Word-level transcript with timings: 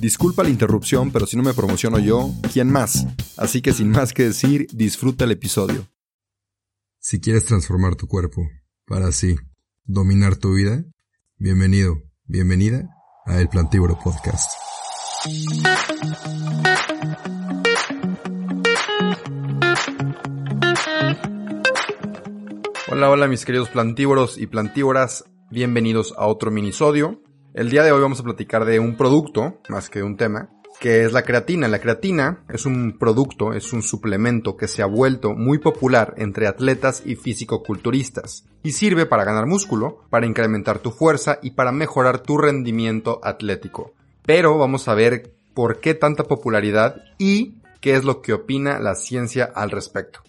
Disculpa 0.00 0.42
la 0.42 0.48
interrupción, 0.48 1.10
pero 1.12 1.26
si 1.26 1.36
no 1.36 1.42
me 1.42 1.52
promociono 1.52 1.98
yo, 1.98 2.30
¿quién 2.54 2.72
más? 2.72 3.06
Así 3.36 3.60
que 3.60 3.74
sin 3.74 3.90
más 3.90 4.14
que 4.14 4.24
decir, 4.24 4.66
disfruta 4.72 5.24
el 5.24 5.32
episodio. 5.32 5.86
Si 6.98 7.20
quieres 7.20 7.44
transformar 7.44 7.96
tu 7.96 8.08
cuerpo 8.08 8.48
para 8.86 9.08
así 9.08 9.36
dominar 9.84 10.36
tu 10.36 10.54
vida, 10.54 10.82
bienvenido, 11.36 12.02
bienvenida 12.24 12.88
a 13.26 13.42
El 13.42 13.48
Plantívoro 13.50 13.98
Podcast. 14.02 14.50
Hola, 22.90 23.10
hola 23.10 23.28
mis 23.28 23.44
queridos 23.44 23.68
plantívoros 23.68 24.38
y 24.38 24.46
plantívoras, 24.46 25.24
bienvenidos 25.50 26.14
a 26.16 26.26
otro 26.26 26.50
minisodio. 26.50 27.20
El 27.52 27.68
día 27.68 27.82
de 27.82 27.90
hoy 27.90 28.00
vamos 28.00 28.20
a 28.20 28.22
platicar 28.22 28.64
de 28.64 28.78
un 28.78 28.96
producto, 28.96 29.58
más 29.68 29.90
que 29.90 29.98
de 29.98 30.04
un 30.04 30.16
tema, 30.16 30.50
que 30.78 31.04
es 31.04 31.12
la 31.12 31.24
creatina. 31.24 31.66
La 31.66 31.80
creatina 31.80 32.44
es 32.48 32.64
un 32.64 32.96
producto, 32.96 33.54
es 33.54 33.72
un 33.72 33.82
suplemento 33.82 34.56
que 34.56 34.68
se 34.68 34.82
ha 34.82 34.86
vuelto 34.86 35.34
muy 35.34 35.58
popular 35.58 36.14
entre 36.16 36.46
atletas 36.46 37.02
y 37.04 37.16
físico-culturistas 37.16 38.44
y 38.62 38.70
sirve 38.70 39.04
para 39.04 39.24
ganar 39.24 39.46
músculo, 39.46 40.04
para 40.10 40.26
incrementar 40.26 40.78
tu 40.78 40.92
fuerza 40.92 41.40
y 41.42 41.50
para 41.50 41.72
mejorar 41.72 42.20
tu 42.20 42.38
rendimiento 42.38 43.18
atlético. 43.24 43.94
Pero 44.24 44.56
vamos 44.56 44.86
a 44.86 44.94
ver 44.94 45.32
por 45.52 45.80
qué 45.80 45.94
tanta 45.94 46.22
popularidad 46.22 47.02
y 47.18 47.56
qué 47.80 47.94
es 47.96 48.04
lo 48.04 48.22
que 48.22 48.32
opina 48.32 48.78
la 48.78 48.94
ciencia 48.94 49.50
al 49.52 49.72
respecto. 49.72 50.20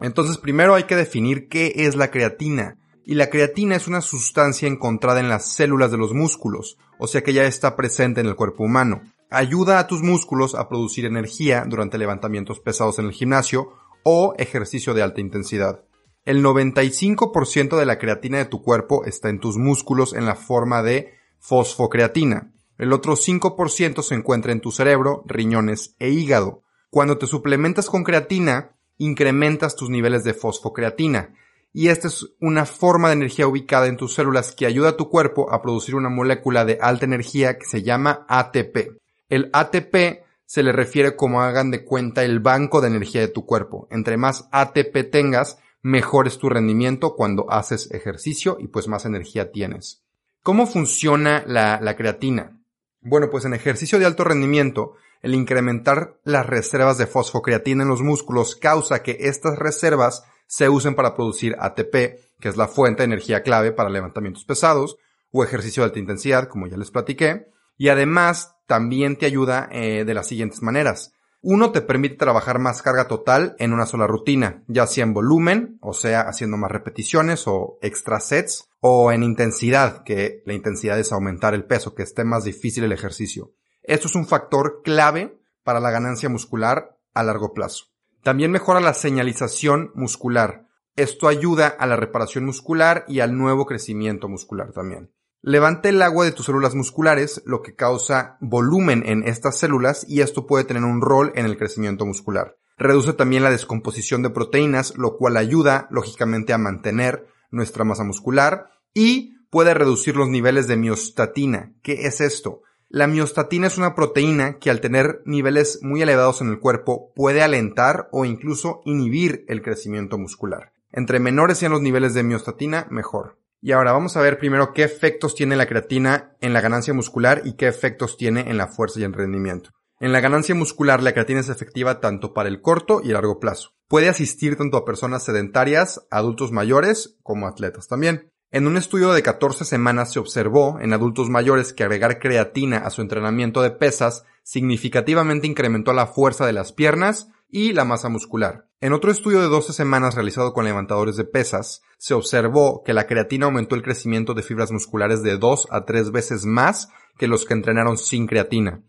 Entonces 0.00 0.38
primero 0.38 0.74
hay 0.74 0.84
que 0.84 0.96
definir 0.96 1.48
qué 1.48 1.74
es 1.76 1.94
la 1.94 2.10
creatina 2.10 2.78
y 3.04 3.14
la 3.14 3.30
creatina 3.30 3.76
es 3.76 3.88
una 3.88 4.00
sustancia 4.00 4.68
encontrada 4.68 5.20
en 5.20 5.28
las 5.28 5.52
células 5.52 5.90
de 5.90 5.98
los 5.98 6.12
músculos, 6.12 6.78
o 6.98 7.06
sea 7.06 7.22
que 7.22 7.32
ya 7.32 7.44
está 7.44 7.76
presente 7.76 8.20
en 8.20 8.26
el 8.26 8.36
cuerpo 8.36 8.64
humano. 8.64 9.02
Ayuda 9.30 9.78
a 9.78 9.86
tus 9.86 10.02
músculos 10.02 10.54
a 10.54 10.68
producir 10.68 11.04
energía 11.04 11.64
durante 11.66 11.98
levantamientos 11.98 12.60
pesados 12.60 12.98
en 12.98 13.06
el 13.06 13.12
gimnasio 13.12 13.72
o 14.02 14.34
ejercicio 14.38 14.94
de 14.94 15.02
alta 15.02 15.20
intensidad. 15.20 15.84
El 16.24 16.44
95% 16.44 17.78
de 17.78 17.86
la 17.86 17.98
creatina 17.98 18.38
de 18.38 18.44
tu 18.44 18.62
cuerpo 18.62 19.04
está 19.04 19.28
en 19.28 19.40
tus 19.40 19.56
músculos 19.56 20.12
en 20.12 20.26
la 20.26 20.34
forma 20.34 20.82
de 20.82 21.14
fosfocreatina. 21.38 22.52
El 22.76 22.92
otro 22.92 23.14
5% 23.14 24.02
se 24.02 24.14
encuentra 24.14 24.52
en 24.52 24.60
tu 24.60 24.70
cerebro, 24.70 25.22
riñones 25.26 25.94
e 25.98 26.10
hígado. 26.10 26.62
Cuando 26.90 27.18
te 27.18 27.26
suplementas 27.26 27.88
con 27.88 28.04
creatina, 28.04 28.76
incrementas 28.98 29.76
tus 29.76 29.90
niveles 29.90 30.24
de 30.24 30.34
fosfocreatina 30.34 31.34
y 31.72 31.88
esta 31.88 32.08
es 32.08 32.26
una 32.40 32.66
forma 32.66 33.08
de 33.08 33.14
energía 33.14 33.46
ubicada 33.46 33.86
en 33.86 33.96
tus 33.96 34.14
células 34.14 34.52
que 34.52 34.66
ayuda 34.66 34.90
a 34.90 34.96
tu 34.96 35.08
cuerpo 35.08 35.52
a 35.52 35.62
producir 35.62 35.94
una 35.94 36.08
molécula 36.08 36.64
de 36.64 36.78
alta 36.80 37.04
energía 37.04 37.58
que 37.58 37.66
se 37.66 37.82
llama 37.82 38.26
ATP. 38.28 38.98
El 39.28 39.50
ATP 39.52 40.24
se 40.44 40.64
le 40.64 40.72
refiere 40.72 41.14
como 41.14 41.42
hagan 41.42 41.70
de 41.70 41.84
cuenta 41.84 42.24
el 42.24 42.40
banco 42.40 42.80
de 42.80 42.88
energía 42.88 43.20
de 43.20 43.28
tu 43.28 43.46
cuerpo. 43.46 43.86
Entre 43.92 44.16
más 44.16 44.48
ATP 44.50 45.10
tengas, 45.10 45.58
mejor 45.80 46.26
es 46.26 46.38
tu 46.38 46.48
rendimiento 46.48 47.14
cuando 47.14 47.50
haces 47.52 47.88
ejercicio 47.92 48.56
y 48.58 48.66
pues 48.66 48.88
más 48.88 49.04
energía 49.04 49.52
tienes. 49.52 50.02
¿Cómo 50.42 50.66
funciona 50.66 51.44
la, 51.46 51.80
la 51.80 51.96
creatina? 51.96 52.58
Bueno, 53.00 53.30
pues 53.30 53.44
en 53.44 53.54
ejercicio 53.54 54.00
de 54.00 54.06
alto 54.06 54.24
rendimiento, 54.24 54.94
el 55.22 55.34
incrementar 55.34 56.18
las 56.24 56.46
reservas 56.46 56.98
de 56.98 57.06
fosfocreatina 57.06 57.84
en 57.84 57.88
los 57.88 58.02
músculos 58.02 58.56
causa 58.56 59.04
que 59.04 59.18
estas 59.20 59.56
reservas 59.56 60.24
se 60.50 60.68
usen 60.68 60.96
para 60.96 61.14
producir 61.14 61.54
ATP, 61.60 61.92
que 62.40 62.48
es 62.48 62.56
la 62.56 62.66
fuente 62.66 63.02
de 63.02 63.04
energía 63.04 63.44
clave 63.44 63.70
para 63.70 63.88
levantamientos 63.88 64.44
pesados 64.44 64.96
o 65.30 65.44
ejercicio 65.44 65.82
de 65.82 65.84
alta 65.84 66.00
intensidad, 66.00 66.48
como 66.48 66.66
ya 66.66 66.76
les 66.76 66.90
platiqué. 66.90 67.46
Y 67.78 67.88
además 67.88 68.56
también 68.66 69.16
te 69.16 69.26
ayuda 69.26 69.68
eh, 69.70 70.04
de 70.04 70.12
las 70.12 70.26
siguientes 70.26 70.60
maneras. 70.60 71.12
Uno 71.40 71.70
te 71.70 71.82
permite 71.82 72.16
trabajar 72.16 72.58
más 72.58 72.82
carga 72.82 73.06
total 73.06 73.54
en 73.60 73.72
una 73.72 73.86
sola 73.86 74.08
rutina, 74.08 74.64
ya 74.66 74.88
sea 74.88 75.04
en 75.04 75.14
volumen, 75.14 75.78
o 75.82 75.94
sea, 75.94 76.22
haciendo 76.22 76.56
más 76.56 76.72
repeticiones 76.72 77.44
o 77.46 77.78
extra 77.80 78.18
sets, 78.18 78.68
o 78.80 79.12
en 79.12 79.22
intensidad, 79.22 80.02
que 80.02 80.42
la 80.46 80.54
intensidad 80.54 80.98
es 80.98 81.12
aumentar 81.12 81.54
el 81.54 81.64
peso, 81.64 81.94
que 81.94 82.02
esté 82.02 82.24
más 82.24 82.42
difícil 82.42 82.82
el 82.82 82.92
ejercicio. 82.92 83.52
Esto 83.84 84.08
es 84.08 84.16
un 84.16 84.26
factor 84.26 84.82
clave 84.82 85.38
para 85.62 85.78
la 85.78 85.92
ganancia 85.92 86.28
muscular 86.28 86.98
a 87.14 87.22
largo 87.22 87.54
plazo. 87.54 87.89
También 88.22 88.50
mejora 88.50 88.80
la 88.80 88.94
señalización 88.94 89.92
muscular. 89.94 90.66
Esto 90.96 91.28
ayuda 91.28 91.68
a 91.68 91.86
la 91.86 91.96
reparación 91.96 92.44
muscular 92.44 93.04
y 93.08 93.20
al 93.20 93.36
nuevo 93.36 93.64
crecimiento 93.64 94.28
muscular 94.28 94.72
también. 94.72 95.10
Levanta 95.42 95.88
el 95.88 96.02
agua 96.02 96.26
de 96.26 96.32
tus 96.32 96.46
células 96.46 96.74
musculares, 96.74 97.42
lo 97.46 97.62
que 97.62 97.74
causa 97.74 98.36
volumen 98.40 99.02
en 99.06 99.26
estas 99.26 99.58
células 99.58 100.04
y 100.06 100.20
esto 100.20 100.46
puede 100.46 100.64
tener 100.64 100.84
un 100.84 101.00
rol 101.00 101.32
en 101.34 101.46
el 101.46 101.56
crecimiento 101.56 102.04
muscular. 102.04 102.58
Reduce 102.76 103.14
también 103.14 103.42
la 103.42 103.50
descomposición 103.50 104.22
de 104.22 104.30
proteínas, 104.30 104.96
lo 104.98 105.16
cual 105.16 105.38
ayuda, 105.38 105.88
lógicamente, 105.90 106.52
a 106.52 106.58
mantener 106.58 107.26
nuestra 107.50 107.84
masa 107.84 108.04
muscular 108.04 108.70
y 108.92 109.34
puede 109.50 109.72
reducir 109.72 110.16
los 110.16 110.28
niveles 110.28 110.66
de 110.66 110.76
miostatina. 110.76 111.72
¿Qué 111.82 112.06
es 112.06 112.20
esto? 112.20 112.62
La 112.92 113.06
miostatina 113.06 113.68
es 113.68 113.78
una 113.78 113.94
proteína 113.94 114.58
que 114.58 114.68
al 114.68 114.80
tener 114.80 115.22
niveles 115.24 115.78
muy 115.80 116.02
elevados 116.02 116.40
en 116.40 116.48
el 116.48 116.58
cuerpo 116.58 117.12
puede 117.14 117.40
alentar 117.40 118.08
o 118.10 118.24
incluso 118.24 118.82
inhibir 118.84 119.44
el 119.46 119.62
crecimiento 119.62 120.18
muscular. 120.18 120.72
Entre 120.90 121.20
menores 121.20 121.58
sean 121.58 121.70
los 121.70 121.82
niveles 121.82 122.14
de 122.14 122.24
miostatina, 122.24 122.88
mejor. 122.90 123.38
Y 123.62 123.70
ahora 123.70 123.92
vamos 123.92 124.16
a 124.16 124.20
ver 124.22 124.40
primero 124.40 124.72
qué 124.72 124.82
efectos 124.82 125.36
tiene 125.36 125.54
la 125.54 125.68
creatina 125.68 126.32
en 126.40 126.52
la 126.52 126.60
ganancia 126.60 126.92
muscular 126.92 127.42
y 127.44 127.52
qué 127.52 127.68
efectos 127.68 128.16
tiene 128.16 128.50
en 128.50 128.56
la 128.56 128.66
fuerza 128.66 128.98
y 128.98 129.04
el 129.04 129.12
rendimiento. 129.12 129.70
En 130.00 130.10
la 130.10 130.18
ganancia 130.18 130.56
muscular 130.56 131.00
la 131.00 131.12
creatina 131.12 131.38
es 131.38 131.48
efectiva 131.48 132.00
tanto 132.00 132.34
para 132.34 132.48
el 132.48 132.60
corto 132.60 133.02
y 133.04 133.08
el 133.08 133.12
largo 133.12 133.38
plazo. 133.38 133.70
Puede 133.86 134.08
asistir 134.08 134.56
tanto 134.56 134.76
a 134.76 134.84
personas 134.84 135.24
sedentarias, 135.24 136.08
adultos 136.10 136.50
mayores, 136.50 137.18
como 137.22 137.46
atletas 137.46 137.86
también. 137.86 138.32
En 138.52 138.66
un 138.66 138.76
estudio 138.76 139.12
de 139.12 139.22
14 139.22 139.64
semanas 139.64 140.12
se 140.12 140.18
observó 140.18 140.80
en 140.80 140.92
adultos 140.92 141.30
mayores 141.30 141.72
que 141.72 141.84
agregar 141.84 142.18
creatina 142.18 142.78
a 142.78 142.90
su 142.90 143.00
entrenamiento 143.00 143.62
de 143.62 143.70
pesas 143.70 144.24
significativamente 144.42 145.46
incrementó 145.46 145.92
la 145.92 146.08
fuerza 146.08 146.46
de 146.46 146.52
las 146.52 146.72
piernas 146.72 147.28
y 147.48 147.72
la 147.74 147.84
masa 147.84 148.08
muscular. 148.08 148.66
En 148.80 148.92
otro 148.92 149.12
estudio 149.12 149.40
de 149.40 149.46
12 149.46 149.72
semanas 149.72 150.16
realizado 150.16 150.52
con 150.52 150.64
levantadores 150.64 151.14
de 151.14 151.24
pesas, 151.24 151.82
se 151.96 152.12
observó 152.12 152.82
que 152.84 152.92
la 152.92 153.06
creatina 153.06 153.46
aumentó 153.46 153.76
el 153.76 153.82
crecimiento 153.82 154.34
de 154.34 154.42
fibras 154.42 154.72
musculares 154.72 155.22
de 155.22 155.38
2 155.38 155.68
a 155.70 155.84
3 155.84 156.10
veces 156.10 156.44
más 156.44 156.88
que 157.18 157.28
los 157.28 157.44
que 157.44 157.54
entrenaron 157.54 157.98
sin 157.98 158.26
creatina. 158.26 158.82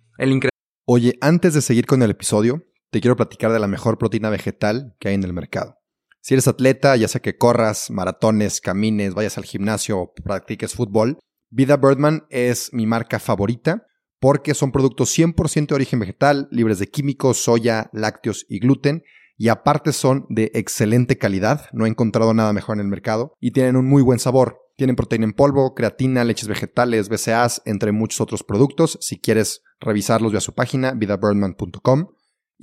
Oye, 0.86 1.20
antes 1.22 1.54
de 1.54 1.62
seguir 1.62 1.86
con 1.86 2.02
el 2.02 2.10
episodio, 2.10 2.64
te 2.90 3.00
quiero 3.00 3.16
platicar 3.16 3.52
de 3.52 3.60
la 3.60 3.68
mejor 3.68 4.00
proteína 4.00 4.32
vegetal 4.32 4.96
que 5.00 5.10
hay 5.10 5.16
en 5.16 5.24
el 5.24 5.34
mercado. 5.34 5.81
Si 6.22 6.34
eres 6.36 6.48
atleta, 6.48 6.96
ya 6.96 7.08
sea 7.08 7.22
que 7.22 7.38
corras, 7.38 7.90
maratones, 7.90 8.62
camines, 8.62 9.14
vayas 9.14 9.38
al 9.38 9.44
gimnasio 9.44 10.00
o 10.00 10.14
practiques 10.14 10.74
fútbol, 10.74 11.20
Vida 11.50 11.76
Birdman 11.78 12.26
es 12.30 12.70
mi 12.72 12.86
marca 12.86 13.20
favorita 13.20 13.86
porque 14.22 14.54
son 14.54 14.72
productos 14.72 15.18
100% 15.18 15.68
de 15.68 15.76
origen 15.76 16.00
vegetal, 16.00 16.48
libres 16.52 16.78
de 16.78 16.88
químicos, 16.88 17.44
soya, 17.44 17.90
lácteos 17.92 18.46
y 18.48 18.60
gluten, 18.60 19.02
y 19.36 19.48
aparte 19.48 19.94
son 19.94 20.28
de 20.30 20.52
excelente 20.54 21.18
calidad, 21.18 21.66
no 21.74 21.86
he 21.86 21.90
encontrado 21.90 22.32
nada 22.36 22.54
mejor 22.54 22.78
en 22.78 22.82
el 22.82 22.88
mercado, 22.88 23.36
y 23.40 23.50
tienen 23.50 23.76
un 23.76 23.88
muy 23.88 24.04
buen 24.04 24.20
sabor. 24.20 24.60
Tienen 24.78 24.96
proteína 24.96 25.26
en 25.26 25.34
polvo, 25.34 25.74
creatina, 25.74 26.24
leches 26.24 26.48
vegetales, 26.48 27.10
BCAAs, 27.10 27.64
entre 27.66 27.92
muchos 27.92 28.22
otros 28.22 28.44
productos. 28.44 28.98
Si 29.02 29.20
quieres 29.20 29.64
revisarlos, 29.80 30.32
ve 30.32 30.38
a 30.38 30.42
su 30.42 30.54
página, 30.54 30.92
vidabirdman.com. 30.92 32.08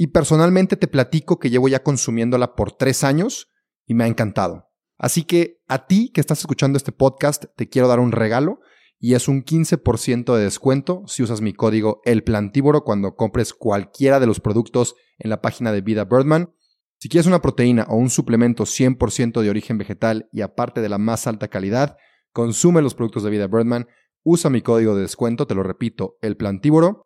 Y 0.00 0.06
personalmente 0.06 0.77
te 0.77 0.87
platico 0.87 1.41
que 1.41 1.50
llevo 1.50 1.67
ya 1.67 1.83
consumiéndola 1.83 2.55
por 2.55 2.71
tres 2.71 3.03
años 3.03 3.50
y 3.85 3.95
me 3.95 4.05
ha 4.05 4.06
encantado. 4.06 4.69
Así 4.97 5.25
que 5.25 5.59
a 5.67 5.89
ti 5.89 6.12
que 6.15 6.21
estás 6.21 6.39
escuchando 6.39 6.77
este 6.77 6.93
podcast, 6.93 7.47
te 7.56 7.69
quiero 7.69 7.89
dar 7.89 7.99
un 7.99 8.12
regalo 8.12 8.61
y 9.00 9.15
es 9.15 9.27
un 9.27 9.43
15% 9.43 10.37
de 10.37 10.45
descuento 10.45 11.03
si 11.09 11.25
usas 11.25 11.41
mi 11.41 11.53
código 11.53 12.00
El 12.05 12.23
Plantívoro 12.23 12.85
cuando 12.85 13.17
compres 13.17 13.53
cualquiera 13.53 14.21
de 14.21 14.29
los 14.29 14.39
productos 14.39 14.95
en 15.19 15.31
la 15.31 15.43
página 15.43 15.73
de 15.73 15.81
Vida 15.81 16.05
Birdman. 16.05 16.55
Si 17.01 17.09
quieres 17.09 17.27
una 17.27 17.43
proteína 17.43 17.85
o 17.89 17.97
un 17.97 18.09
suplemento 18.09 18.67
100% 18.67 19.43
de 19.43 19.51
origen 19.51 19.79
vegetal 19.79 20.29
y 20.31 20.43
aparte 20.43 20.81
de 20.81 20.91
la 20.91 20.99
más 20.99 21.27
alta 21.27 21.49
calidad, 21.49 21.97
consume 22.33 22.83
los 22.83 22.94
productos 22.94 23.25
de 23.25 23.31
Vida 23.31 23.49
Birdman, 23.49 23.89
usa 24.23 24.49
mi 24.49 24.62
código 24.62 24.94
de 24.94 25.03
descuento, 25.03 25.49
te 25.49 25.56
lo 25.56 25.65
repito, 25.65 26.19
El 26.23 26.37
Plantívoro, 26.37 27.03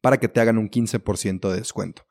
para 0.00 0.18
que 0.18 0.28
te 0.28 0.38
hagan 0.38 0.58
un 0.58 0.70
15% 0.70 1.50
de 1.50 1.56
descuento. 1.56 2.05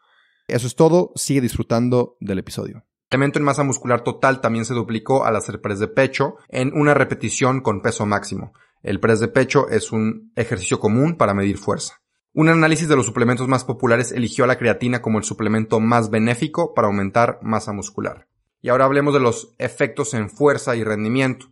Eso 0.47 0.67
es 0.67 0.75
todo, 0.75 1.11
sigue 1.15 1.41
disfrutando 1.41 2.17
del 2.19 2.39
episodio. 2.39 2.85
El 3.09 3.17
incremento 3.17 3.39
en 3.39 3.45
masa 3.45 3.63
muscular 3.63 4.03
total 4.03 4.41
también 4.41 4.65
se 4.65 4.73
duplicó 4.73 5.25
al 5.25 5.35
hacer 5.35 5.61
press 5.61 5.79
de 5.79 5.87
pecho 5.87 6.35
en 6.49 6.71
una 6.73 6.93
repetición 6.93 7.61
con 7.61 7.81
peso 7.81 8.05
máximo. 8.05 8.53
El 8.83 8.99
press 8.99 9.19
de 9.19 9.27
pecho 9.27 9.69
es 9.69 9.91
un 9.91 10.31
ejercicio 10.35 10.79
común 10.79 11.15
para 11.15 11.33
medir 11.33 11.57
fuerza. 11.57 12.01
Un 12.33 12.49
análisis 12.49 12.89
de 12.89 12.95
los 12.95 13.05
suplementos 13.05 13.47
más 13.47 13.63
populares 13.63 14.11
eligió 14.11 14.43
a 14.43 14.47
la 14.47 14.57
creatina 14.57 15.01
como 15.01 15.17
el 15.17 15.23
suplemento 15.23 15.79
más 15.79 16.09
benéfico 16.09 16.73
para 16.73 16.87
aumentar 16.87 17.39
masa 17.41 17.71
muscular. 17.71 18.27
Y 18.61 18.69
ahora 18.69 18.85
hablemos 18.85 19.13
de 19.13 19.21
los 19.21 19.55
efectos 19.57 20.13
en 20.13 20.29
fuerza 20.29 20.75
y 20.75 20.83
rendimiento. 20.83 21.47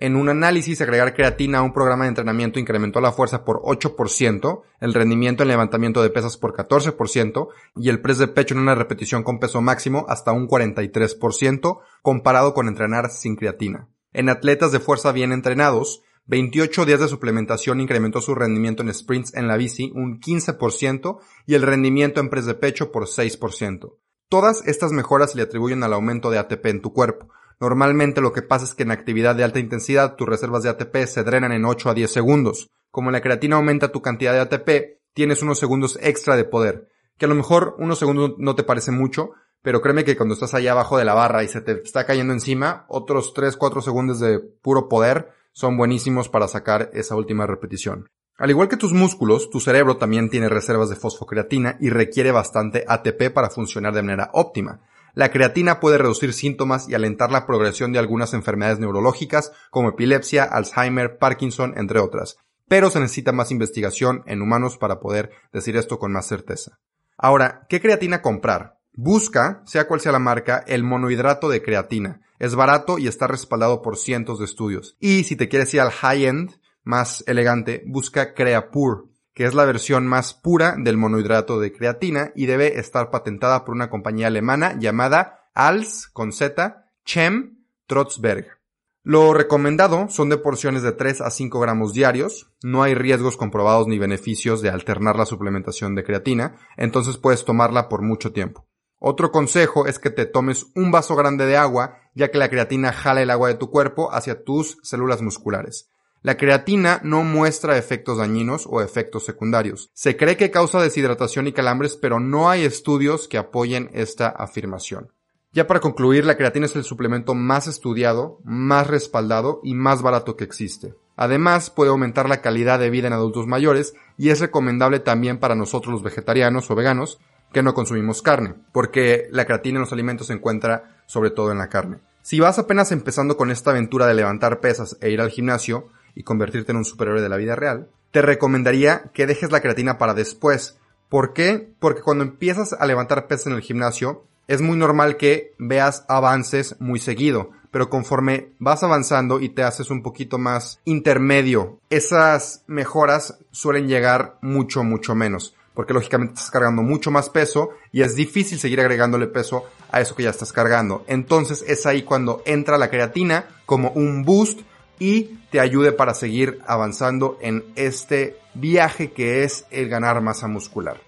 En 0.00 0.14
un 0.14 0.28
análisis, 0.28 0.80
agregar 0.80 1.12
creatina 1.12 1.58
a 1.58 1.62
un 1.62 1.72
programa 1.72 2.04
de 2.04 2.10
entrenamiento 2.10 2.60
incrementó 2.60 3.00
la 3.00 3.10
fuerza 3.10 3.44
por 3.44 3.60
8%, 3.62 4.62
el 4.80 4.94
rendimiento 4.94 5.42
en 5.42 5.48
levantamiento 5.48 6.04
de 6.04 6.10
pesas 6.10 6.36
por 6.36 6.54
14% 6.54 7.48
y 7.74 7.88
el 7.88 8.00
press 8.00 8.18
de 8.18 8.28
pecho 8.28 8.54
en 8.54 8.60
una 8.60 8.76
repetición 8.76 9.24
con 9.24 9.40
peso 9.40 9.60
máximo 9.60 10.06
hasta 10.08 10.30
un 10.30 10.46
43% 10.46 11.80
comparado 12.00 12.54
con 12.54 12.68
entrenar 12.68 13.10
sin 13.10 13.34
creatina. 13.34 13.88
En 14.12 14.28
atletas 14.28 14.70
de 14.70 14.78
fuerza 14.78 15.10
bien 15.10 15.32
entrenados, 15.32 16.04
28 16.26 16.84
días 16.84 17.00
de 17.00 17.08
suplementación 17.08 17.80
incrementó 17.80 18.20
su 18.20 18.36
rendimiento 18.36 18.84
en 18.84 18.94
sprints 18.94 19.34
en 19.34 19.48
la 19.48 19.56
bici 19.56 19.90
un 19.96 20.20
15% 20.20 21.18
y 21.44 21.54
el 21.54 21.62
rendimiento 21.62 22.20
en 22.20 22.30
press 22.30 22.46
de 22.46 22.54
pecho 22.54 22.92
por 22.92 23.08
6%. 23.08 23.96
Todas 24.28 24.64
estas 24.64 24.92
mejoras 24.92 25.32
se 25.32 25.38
le 25.38 25.42
atribuyen 25.42 25.82
al 25.82 25.92
aumento 25.92 26.30
de 26.30 26.38
ATP 26.38 26.66
en 26.66 26.82
tu 26.82 26.92
cuerpo, 26.92 27.30
Normalmente 27.60 28.20
lo 28.20 28.32
que 28.32 28.42
pasa 28.42 28.64
es 28.64 28.74
que 28.74 28.84
en 28.84 28.90
actividad 28.90 29.34
de 29.34 29.44
alta 29.44 29.58
intensidad 29.58 30.16
tus 30.16 30.28
reservas 30.28 30.62
de 30.62 30.68
ATP 30.68 31.06
se 31.06 31.24
drenan 31.24 31.52
en 31.52 31.64
8 31.64 31.90
a 31.90 31.94
10 31.94 32.12
segundos. 32.12 32.70
Como 32.90 33.10
la 33.10 33.20
creatina 33.20 33.56
aumenta 33.56 33.92
tu 33.92 34.00
cantidad 34.00 34.32
de 34.32 34.40
ATP, 34.40 35.00
tienes 35.12 35.42
unos 35.42 35.58
segundos 35.58 35.98
extra 36.00 36.36
de 36.36 36.44
poder. 36.44 36.88
Que 37.16 37.24
a 37.26 37.28
lo 37.28 37.34
mejor 37.34 37.74
unos 37.78 37.98
segundos 37.98 38.34
no 38.38 38.54
te 38.54 38.62
parece 38.62 38.92
mucho, 38.92 39.32
pero 39.62 39.80
créeme 39.80 40.04
que 40.04 40.16
cuando 40.16 40.34
estás 40.34 40.54
allá 40.54 40.72
abajo 40.72 40.98
de 40.98 41.04
la 41.04 41.14
barra 41.14 41.42
y 41.42 41.48
se 41.48 41.60
te 41.60 41.72
está 41.72 42.06
cayendo 42.06 42.32
encima, 42.32 42.86
otros 42.88 43.34
3-4 43.34 43.82
segundos 43.82 44.20
de 44.20 44.38
puro 44.38 44.88
poder 44.88 45.32
son 45.52 45.76
buenísimos 45.76 46.28
para 46.28 46.46
sacar 46.46 46.90
esa 46.92 47.16
última 47.16 47.46
repetición. 47.46 48.08
Al 48.36 48.50
igual 48.50 48.68
que 48.68 48.76
tus 48.76 48.92
músculos, 48.92 49.50
tu 49.50 49.58
cerebro 49.58 49.96
también 49.96 50.30
tiene 50.30 50.48
reservas 50.48 50.88
de 50.88 50.94
fosfocreatina 50.94 51.76
y 51.80 51.90
requiere 51.90 52.30
bastante 52.30 52.84
ATP 52.86 53.32
para 53.34 53.50
funcionar 53.50 53.92
de 53.92 54.02
manera 54.02 54.30
óptima. 54.32 54.80
La 55.14 55.30
creatina 55.30 55.80
puede 55.80 55.98
reducir 55.98 56.32
síntomas 56.32 56.88
y 56.88 56.94
alentar 56.94 57.30
la 57.30 57.46
progresión 57.46 57.92
de 57.92 57.98
algunas 57.98 58.34
enfermedades 58.34 58.78
neurológicas 58.78 59.52
como 59.70 59.90
epilepsia, 59.90 60.44
Alzheimer, 60.44 61.18
Parkinson, 61.18 61.74
entre 61.76 62.00
otras. 62.00 62.38
Pero 62.68 62.90
se 62.90 63.00
necesita 63.00 63.32
más 63.32 63.50
investigación 63.50 64.22
en 64.26 64.42
humanos 64.42 64.78
para 64.78 65.00
poder 65.00 65.30
decir 65.52 65.76
esto 65.76 65.98
con 65.98 66.12
más 66.12 66.26
certeza. 66.26 66.78
Ahora, 67.16 67.66
¿qué 67.68 67.80
creatina 67.80 68.22
comprar? 68.22 68.78
Busca, 68.92 69.62
sea 69.66 69.86
cual 69.86 70.00
sea 70.00 70.12
la 70.12 70.18
marca, 70.18 70.64
el 70.66 70.82
monohidrato 70.82 71.48
de 71.48 71.62
creatina. 71.62 72.20
Es 72.38 72.54
barato 72.54 72.98
y 72.98 73.08
está 73.08 73.26
respaldado 73.26 73.82
por 73.82 73.96
cientos 73.96 74.38
de 74.38 74.44
estudios. 74.44 74.96
Y 75.00 75.24
si 75.24 75.34
te 75.34 75.48
quieres 75.48 75.72
ir 75.74 75.80
al 75.80 75.90
high-end, 75.90 76.60
más 76.84 77.24
elegante, 77.26 77.82
busca 77.86 78.34
Creapure 78.34 79.07
que 79.38 79.44
es 79.44 79.54
la 79.54 79.64
versión 79.64 80.04
más 80.04 80.34
pura 80.34 80.74
del 80.76 80.96
monohidrato 80.96 81.60
de 81.60 81.72
creatina 81.72 82.32
y 82.34 82.46
debe 82.46 82.80
estar 82.80 83.08
patentada 83.08 83.64
por 83.64 83.72
una 83.72 83.88
compañía 83.88 84.26
alemana 84.26 84.76
llamada 84.80 85.48
ALS 85.54 86.08
con 86.12 86.32
Z 86.32 86.90
Chem 87.04 87.62
Trotzberg. 87.86 88.58
Lo 89.04 89.32
recomendado 89.34 90.08
son 90.08 90.28
de 90.28 90.38
porciones 90.38 90.82
de 90.82 90.90
3 90.90 91.20
a 91.20 91.30
5 91.30 91.60
gramos 91.60 91.92
diarios, 91.92 92.50
no 92.64 92.82
hay 92.82 92.94
riesgos 92.94 93.36
comprobados 93.36 93.86
ni 93.86 94.00
beneficios 94.00 94.60
de 94.60 94.70
alternar 94.70 95.14
la 95.14 95.24
suplementación 95.24 95.94
de 95.94 96.02
creatina, 96.02 96.56
entonces 96.76 97.16
puedes 97.16 97.44
tomarla 97.44 97.88
por 97.88 98.02
mucho 98.02 98.32
tiempo. 98.32 98.66
Otro 98.98 99.30
consejo 99.30 99.86
es 99.86 100.00
que 100.00 100.10
te 100.10 100.26
tomes 100.26 100.66
un 100.74 100.90
vaso 100.90 101.14
grande 101.14 101.46
de 101.46 101.56
agua, 101.56 102.00
ya 102.12 102.32
que 102.32 102.38
la 102.38 102.50
creatina 102.50 102.92
jala 102.92 103.22
el 103.22 103.30
agua 103.30 103.46
de 103.46 103.54
tu 103.54 103.70
cuerpo 103.70 104.12
hacia 104.12 104.42
tus 104.42 104.78
células 104.82 105.22
musculares. 105.22 105.92
La 106.22 106.36
creatina 106.36 107.00
no 107.04 107.22
muestra 107.22 107.78
efectos 107.78 108.18
dañinos 108.18 108.66
o 108.68 108.82
efectos 108.82 109.24
secundarios. 109.24 109.90
Se 109.94 110.16
cree 110.16 110.36
que 110.36 110.50
causa 110.50 110.80
deshidratación 110.80 111.46
y 111.46 111.52
calambres, 111.52 111.96
pero 111.96 112.18
no 112.18 112.50
hay 112.50 112.64
estudios 112.64 113.28
que 113.28 113.38
apoyen 113.38 113.88
esta 113.92 114.28
afirmación. 114.28 115.12
Ya 115.52 115.66
para 115.66 115.80
concluir, 115.80 116.26
la 116.26 116.36
creatina 116.36 116.66
es 116.66 116.76
el 116.76 116.84
suplemento 116.84 117.34
más 117.34 117.68
estudiado, 117.68 118.38
más 118.44 118.86
respaldado 118.86 119.60
y 119.62 119.74
más 119.74 120.02
barato 120.02 120.36
que 120.36 120.44
existe. 120.44 120.94
Además, 121.16 121.70
puede 121.70 121.90
aumentar 121.90 122.28
la 122.28 122.42
calidad 122.42 122.78
de 122.78 122.90
vida 122.90 123.06
en 123.06 123.12
adultos 123.12 123.46
mayores 123.46 123.94
y 124.16 124.30
es 124.30 124.40
recomendable 124.40 125.00
también 125.00 125.38
para 125.38 125.54
nosotros 125.54 125.92
los 125.92 126.02
vegetarianos 126.02 126.70
o 126.70 126.74
veganos 126.74 127.18
que 127.52 127.62
no 127.62 127.74
consumimos 127.74 128.22
carne, 128.22 128.56
porque 128.72 129.28
la 129.30 129.46
creatina 129.46 129.78
en 129.78 129.82
los 129.82 129.92
alimentos 129.92 130.26
se 130.26 130.34
encuentra 130.34 131.02
sobre 131.06 131.30
todo 131.30 131.50
en 131.50 131.58
la 131.58 131.68
carne. 131.68 132.00
Si 132.22 132.40
vas 132.40 132.58
apenas 132.58 132.92
empezando 132.92 133.36
con 133.36 133.50
esta 133.50 133.70
aventura 133.70 134.06
de 134.06 134.14
levantar 134.14 134.60
pesas 134.60 134.98
e 135.00 135.10
ir 135.10 135.20
al 135.20 135.30
gimnasio, 135.30 135.88
y 136.18 136.24
convertirte 136.24 136.72
en 136.72 136.78
un 136.78 136.84
superhéroe 136.84 137.22
de 137.22 137.28
la 137.28 137.36
vida 137.36 137.54
real, 137.54 137.88
te 138.10 138.22
recomendaría 138.22 139.04
que 139.14 139.26
dejes 139.26 139.52
la 139.52 139.60
creatina 139.60 139.98
para 139.98 140.14
después. 140.14 140.76
¿Por 141.08 141.32
qué? 141.32 141.70
Porque 141.78 142.02
cuando 142.02 142.24
empiezas 142.24 142.72
a 142.72 142.86
levantar 142.86 143.28
pesas 143.28 143.46
en 143.46 143.52
el 143.52 143.62
gimnasio, 143.62 144.24
es 144.48 144.60
muy 144.60 144.76
normal 144.76 145.16
que 145.16 145.54
veas 145.58 146.04
avances 146.08 146.74
muy 146.80 146.98
seguido, 146.98 147.50
pero 147.70 147.88
conforme 147.88 148.48
vas 148.58 148.82
avanzando 148.82 149.38
y 149.38 149.50
te 149.50 149.62
haces 149.62 149.90
un 149.90 150.02
poquito 150.02 150.38
más 150.38 150.80
intermedio, 150.84 151.78
esas 151.88 152.64
mejoras 152.66 153.38
suelen 153.52 153.86
llegar 153.86 154.38
mucho, 154.42 154.82
mucho 154.82 155.14
menos, 155.14 155.54
porque 155.72 155.94
lógicamente 155.94 156.34
estás 156.34 156.50
cargando 156.50 156.82
mucho 156.82 157.12
más 157.12 157.30
peso 157.30 157.70
y 157.92 158.02
es 158.02 158.16
difícil 158.16 158.58
seguir 158.58 158.80
agregándole 158.80 159.28
peso 159.28 159.66
a 159.92 160.00
eso 160.00 160.16
que 160.16 160.24
ya 160.24 160.30
estás 160.30 160.52
cargando. 160.52 161.04
Entonces 161.06 161.64
es 161.68 161.86
ahí 161.86 162.02
cuando 162.02 162.42
entra 162.44 162.76
la 162.76 162.90
creatina 162.90 163.44
como 163.66 163.90
un 163.90 164.24
boost 164.24 164.62
y 164.98 165.38
te 165.50 165.60
ayude 165.60 165.92
para 165.92 166.14
seguir 166.14 166.60
avanzando 166.66 167.38
en 167.40 167.64
este 167.76 168.38
viaje 168.54 169.12
que 169.12 169.44
es 169.44 169.66
el 169.70 169.88
ganar 169.88 170.20
masa 170.20 170.48
muscular. 170.48 171.00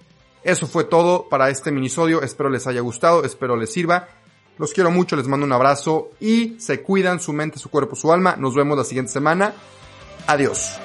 Eso 0.42 0.66
fue 0.66 0.84
todo 0.84 1.28
para 1.28 1.50
este 1.50 1.70
minisodio, 1.70 2.22
espero 2.22 2.48
les 2.48 2.66
haya 2.66 2.80
gustado, 2.80 3.24
espero 3.24 3.56
les 3.56 3.72
sirva. 3.72 4.08
Los 4.56 4.72
quiero 4.72 4.90
mucho, 4.90 5.16
les 5.16 5.26
mando 5.26 5.46
un 5.46 5.52
abrazo 5.52 6.10
y 6.20 6.56
se 6.58 6.82
cuidan 6.82 7.20
su 7.20 7.32
mente, 7.32 7.58
su 7.58 7.70
cuerpo, 7.70 7.96
su 7.96 8.12
alma. 8.12 8.36
Nos 8.36 8.54
vemos 8.54 8.76
la 8.76 8.84
siguiente 8.84 9.12
semana. 9.12 9.54
Adiós. 10.26 10.78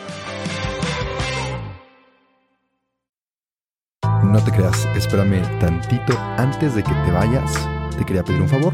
No 4.24 4.44
te 4.44 4.52
creas, 4.52 4.86
espérame 4.96 5.42
tantito 5.60 6.18
antes 6.38 6.76
de 6.76 6.84
que 6.84 6.92
te 6.92 7.12
vayas. 7.12 7.68
Te 7.98 8.06
quería 8.06 8.24
pedir 8.24 8.42
un 8.42 8.50
favor. 8.50 8.74